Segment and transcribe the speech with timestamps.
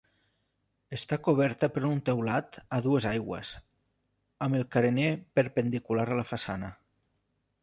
[0.95, 3.53] Està coberta per un teulat a dues aigües,
[4.47, 6.73] amb el carener perpendicular a la façana.